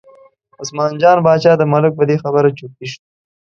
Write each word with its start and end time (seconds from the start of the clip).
عثمان 0.61 0.91
جان 1.01 1.17
باچا 1.25 1.51
د 1.57 1.63
ملک 1.73 1.91
په 1.99 2.03
دې 2.09 2.15
خبره 2.23 2.49
چرتي 2.57 2.85
شو. 2.91 2.99